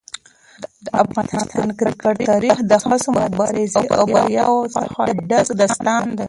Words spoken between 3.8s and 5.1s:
او بریاوو څخه